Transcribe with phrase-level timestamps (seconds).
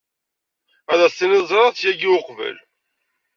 [0.91, 2.57] Ad as-tiniḍ ẓriɣ-tt yagi uqbel.